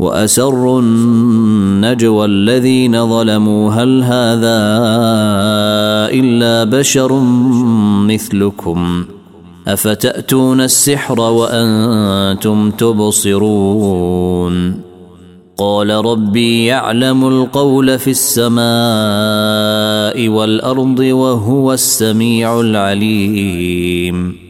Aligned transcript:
وأسروا 0.00 0.80
النجوى 0.80 2.24
الذين 2.24 3.06
ظلموا. 3.06 3.70
هل 3.70 4.02
هذا 4.02 4.60
إلا 6.12 6.64
بشر 6.64 7.20
مثلكم؟ 8.08 9.04
أفتأتون 9.68 10.60
السحر 10.60 11.20
وأنتم 11.20 12.70
تبصرون؟ 12.70 14.54
قال 15.58 15.90
ربي 15.90 16.64
يعلم 16.64 17.28
القول 17.28 17.98
في 17.98 18.10
السماء 18.10 18.58
والأرض 20.28 20.98
وهو 20.98 21.72
السميع 21.72 22.60
العليم. 22.60 24.49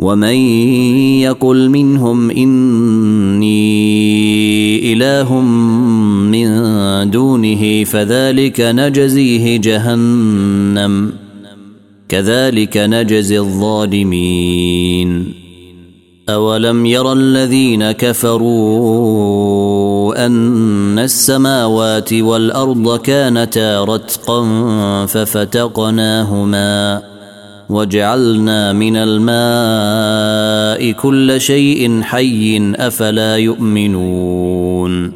ومن 0.00 0.34
يقل 1.20 1.68
منهم 1.68 2.30
اني 2.30 3.60
اله 4.92 5.40
من 6.30 6.50
دونه 7.10 7.84
فذلك 7.84 8.60
نجزيه 8.60 9.56
جهنم 9.56 11.12
كذلك 12.08 12.76
نجزي 12.76 13.38
الظالمين 13.38 15.32
اولم 16.28 16.86
ير 16.86 17.12
الذين 17.12 17.92
كفروا 17.92 19.06
ان 20.26 20.98
السماوات 20.98 22.12
والارض 22.12 22.98
كانتا 22.98 23.84
رتقا 23.84 24.46
ففتقناهما 25.06 27.02
وجعلنا 27.70 28.72
من 28.72 28.96
الماء 28.96 30.92
كل 30.92 31.40
شيء 31.40 32.02
حي 32.02 32.72
أفلا 32.76 33.36
يؤمنون 33.36 35.12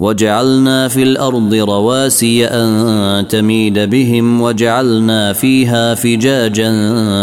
وجعلنا 0.00 0.88
في 0.88 1.02
الأرض 1.02 1.54
رواسي 1.54 2.46
أن 2.46 3.28
تميد 3.28 3.78
بهم 3.78 4.40
وجعلنا 4.40 5.32
فيها 5.32 5.94
فجاجا 5.94 6.72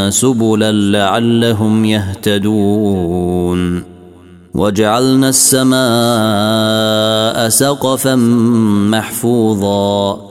سبلا 0.10 0.72
لعلهم 0.72 1.86
يهتدون 1.86 3.84
وجعلنا 4.54 5.30
السماء 5.30 5.80
سقفا 7.50 8.16
محفوظا 8.92 10.31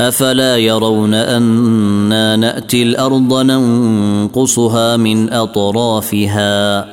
أفلا 0.00 0.56
يرون 0.56 1.14
أنا 1.14 2.36
نأتي 2.36 2.82
الأرض 2.82 3.34
ننقصها 3.34 4.96
من 4.96 5.32
أطرافها 5.32 6.86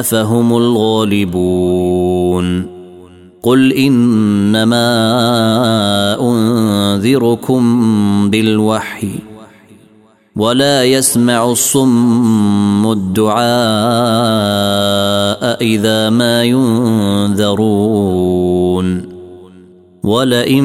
أفهم 0.00 0.56
الغالبون 0.56 1.94
قل 3.42 3.72
إنما 3.72 4.86
أنذركم 6.20 7.62
بالوحي 8.30 9.12
ولا 10.36 10.84
يسمع 10.84 11.50
الصم 11.50 12.92
الدعاء 12.92 13.44
إذا 15.62 16.10
ما 16.10 16.44
ينذرون 16.44 17.94
ولئن 20.04 20.64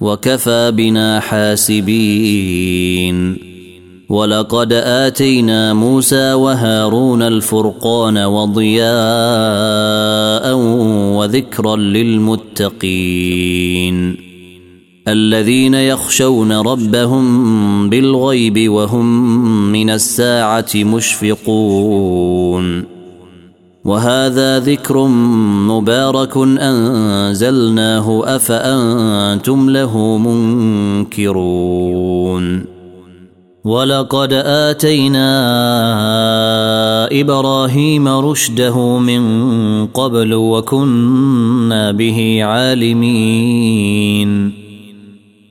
وكفى 0.00 0.70
بنا 0.70 1.20
حاسبين. 1.20 2.86
ولقد 4.08 4.72
آتينا 4.72 5.74
موسى 5.74 6.32
وهارون 6.32 7.22
الفرقان 7.22 8.18
وضياء 8.18 8.86
وذكرا 11.16 11.76
للمتقين. 11.76 13.06
الذين 15.08 15.74
يخشون 15.74 16.52
ربهم 16.52 17.90
بالغيب 17.90 18.72
وهم 18.72 19.32
من 19.72 19.90
الساعة 19.90 20.74
مشفقون. 20.74 22.16
وهذا 23.86 24.58
ذكر 24.58 25.06
مبارك 25.68 26.36
أنزلناه 26.36 28.22
أفأنتم 28.36 29.70
له 29.70 30.18
منكرون 31.06 32.64
ولقد 33.64 34.32
آتينا 34.32 35.28
إبراهيم 37.20 38.08
رشده 38.08 38.98
من 38.98 39.86
قبل 39.86 40.34
وكنا 40.34 41.92
به 41.92 42.38
عالمين 42.42 43.86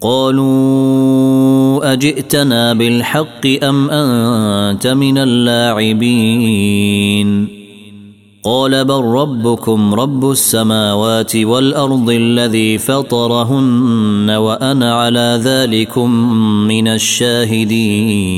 قالوا 0.00 1.92
أجئتنا 1.92 2.72
بالحق 2.72 3.46
أم 3.62 3.90
أنت 3.90 4.86
من 4.86 5.18
اللاعبين؟ 5.18 6.68
قال 8.44 8.84
بل 8.84 9.04
ربكم 9.04 9.94
رب 9.94 10.30
السماوات 10.30 11.36
والأرض 11.36 12.10
الذي 12.10 12.78
فطرهن 12.78 14.30
وأنا 14.30 14.94
على 14.94 15.40
ذلكم 15.44 16.10
من 16.68 16.88
الشاهدين. 16.88 18.28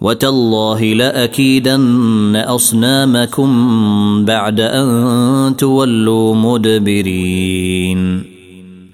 وتالله 0.00 0.84
لأكيدن 0.84 2.36
أصنامكم 2.36 3.50
بعد 4.24 4.60
أن 4.60 5.56
تولوا 5.56 6.34
مدبرين. 6.34 8.35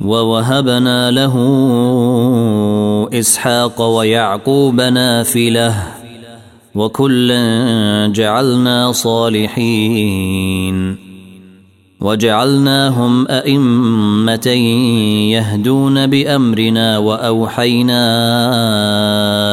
ووهبنا 0.00 1.10
له 1.10 1.34
إسحاق 3.12 3.82
ويعقوب 3.82 4.80
نافلة 4.80 5.74
وكلا 6.74 8.12
جعلنا 8.14 8.92
صالحين 8.92 10.28
وجعلناهم 12.00 13.28
أئمة 13.28 14.46
يهدون 15.32 16.06
بأمرنا 16.06 16.98
وأوحينا 16.98 18.02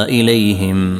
إليهم 0.09 0.99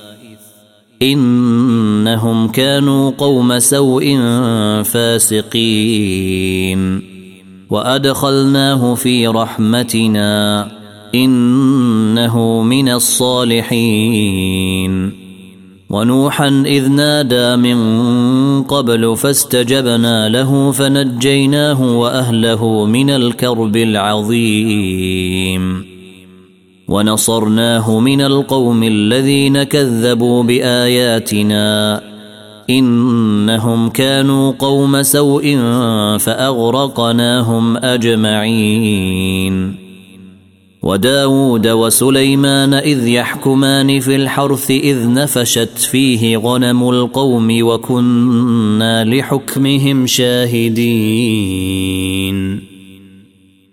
إنهم 1.01 2.47
كانوا 2.47 3.11
قوم 3.17 3.59
سوء 3.59 4.17
فاسقين. 4.83 7.01
وأدخلناه 7.69 8.95
في 8.95 9.27
رحمتنا 9.27 10.67
إنه 11.15 12.63
من 12.63 12.89
الصالحين. 12.89 14.01
ونوحا 15.89 16.63
إذ 16.65 16.89
نادى 16.89 17.55
من 17.55 17.77
قبل 18.63 19.17
فاستجبنا 19.17 20.29
له 20.29 20.71
فنجيناه 20.71 21.97
وأهله 21.97 22.85
من 22.85 23.09
الكرب 23.09 23.77
العظيم. 23.77 25.90
ونصرناه 26.91 27.99
من 27.99 28.21
القوم 28.21 28.83
الذين 28.83 29.63
كذبوا 29.63 30.43
بآياتنا 30.43 32.01
إنهم 32.69 33.89
كانوا 33.89 34.51
قوم 34.59 35.03
سوء 35.03 35.57
فأغرقناهم 36.19 37.77
أجمعين. 37.77 39.75
وداود 40.83 41.67
وسليمان 41.67 42.73
إذ 42.73 43.07
يحكمان 43.07 43.99
في 43.99 44.15
الحرث 44.15 44.71
إذ 44.71 45.13
نفشت 45.13 45.77
فيه 45.77 46.37
غنم 46.37 46.89
القوم 46.89 47.57
وكنا 47.61 49.05
لحكمهم 49.05 50.07
شاهدين. 50.07 52.00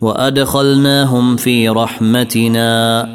وادخلناهم 0.00 1.36
في 1.36 1.68
رحمتنا 1.68 3.08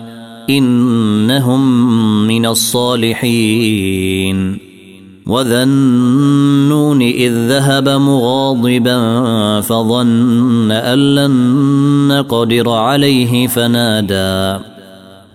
انهم 0.49 1.87
من 2.27 2.45
الصالحين 2.45 3.93
وذا 5.27 5.63
النون 5.63 7.01
اذ 7.01 7.31
ذهب 7.31 7.89
مغاضبا 7.89 8.97
فظن 9.61 10.71
ان 10.71 11.15
لن 11.15 11.31
نقدر 12.07 12.69
عليه 12.69 13.47
فنادى 13.47 14.72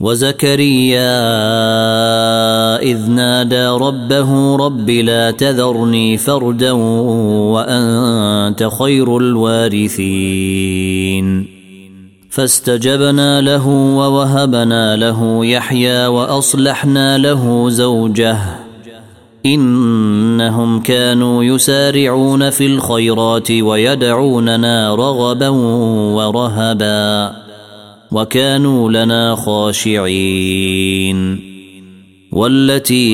وزكريا 0.00 1.22
إذ 2.82 3.10
نادى 3.10 3.66
ربه 3.66 4.56
رب 4.56 4.90
لا 4.90 5.30
تذرني 5.30 6.16
فردا 6.16 6.72
وأنت 7.52 8.68
خير 8.78 9.16
الوارثين. 9.16 10.78
فاستجبنا 12.30 13.40
له 13.40 13.68
ووهبنا 13.68 14.96
له 14.96 15.46
يحيى 15.46 16.06
وأصلحنا 16.06 17.18
له 17.18 17.70
زوجه. 17.70 18.38
إنهم 19.46 20.80
كانوا 20.80 21.44
يسارعون 21.44 22.50
في 22.50 22.66
الخيرات 22.66 23.50
ويدعوننا 23.50 24.94
رغبا 24.94 25.48
ورهبا. 26.14 27.47
وكانوا 28.12 28.90
لنا 28.90 29.34
خاشعين. 29.34 31.48
والتي 32.32 33.08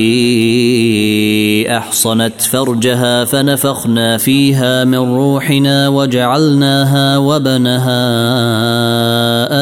أحصنت 1.77 2.41
فرجها 2.41 3.25
فنفخنا 3.25 4.17
فيها 4.17 4.83
من 4.83 4.97
روحنا 4.97 5.89
وجعلناها 5.89 7.17
وبنها 7.17 8.01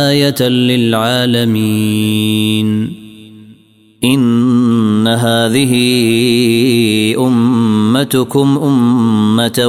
آية 0.10 0.50
للعالمين. 0.50 1.74
إن 4.04 5.08
هذه 5.08 5.74
أمتكم 7.18 8.60
أمة 8.64 9.68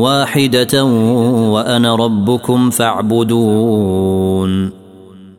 واحدة 0.00 0.84
وأنا 0.84 1.96
ربكم 1.96 2.70
فاعبدون. 2.70 4.83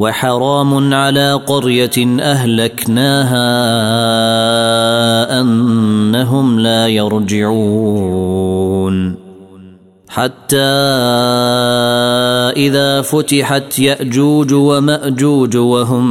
وحرام 0.00 0.94
على 0.94 1.32
قرية 1.32 2.20
أهلكناها 2.20 3.40
أنهم 5.40 6.60
لا 6.60 6.88
يرجعون. 6.88 8.50
حتى 10.08 10.56
إذا 12.56 13.02
فتحت 13.02 13.78
يأجوج 13.78 14.52
ومأجوج 14.52 15.56
وهم 15.56 16.06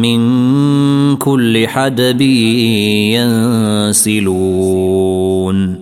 من 0.00 1.16
كل 1.16 1.68
حدب 1.68 2.20
ينسلون. 3.90 5.81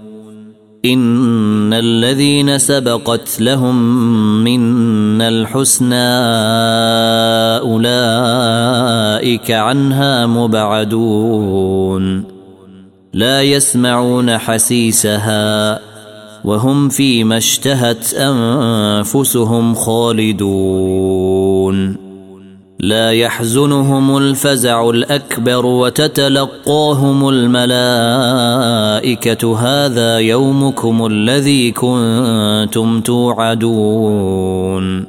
ان 0.85 1.73
الذين 1.73 2.57
سبقت 2.57 3.41
لهم 3.41 3.75
منا 4.43 5.27
الحسنى 5.29 5.95
اولئك 7.69 9.51
عنها 9.51 10.25
مبعدون 10.25 12.23
لا 13.13 13.41
يسمعون 13.41 14.37
حسيسها 14.37 15.79
وهم 16.43 16.89
فيما 16.89 17.37
اشتهت 17.37 18.13
انفسهم 18.13 19.75
خالدون 19.75 21.31
لا 22.81 23.11
يحزنهم 23.11 24.17
الفزع 24.17 24.89
الأكبر 24.89 25.65
وتتلقاهم 25.65 27.29
الملائكة 27.29 28.27
هذا 29.57 30.17
يومكم 30.17 31.05
الذي 31.05 31.71
كنتم 31.71 33.01
توعدون. 33.01 35.05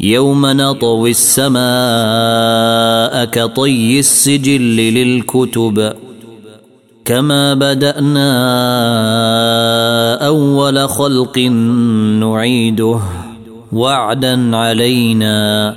يوم 0.00 0.46
نطوي 0.46 1.10
السماء 1.10 1.64
كطي 3.24 3.98
السجل 3.98 4.76
للكتب. 4.76 5.92
كما 7.04 7.54
بدأنا 7.54 8.26
أول 10.26 10.88
خلق 10.88 11.38
نعيده 12.18 13.00
وعدا 13.72 14.56
علينا. 14.56 15.76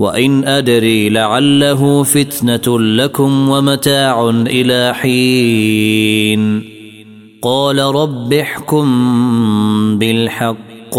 وإن 0.00 0.44
أدري 0.44 1.08
لعله 1.08 2.02
فتنة 2.02 2.80
لكم 2.80 3.48
ومتاع 3.48 4.30
إلى 4.30 4.94
حين. 4.94 6.62
قال 7.42 7.78
رب 7.78 8.32
احكم 8.32 8.88
بالحق. 9.98 10.96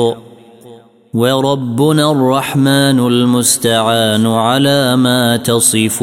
وربنا 1.13 2.11
الرحمن 2.11 2.99
المستعان 2.99 4.27
على 4.27 4.95
ما 4.95 5.37
تصفون. 5.37 6.01